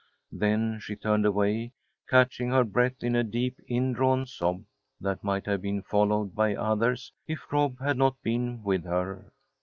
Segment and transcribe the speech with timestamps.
[0.31, 1.73] Then she turned away,
[2.09, 4.63] catching her breath in a deep indrawn sob,
[4.99, 9.31] that might have been followed by others if Rob had not been with her.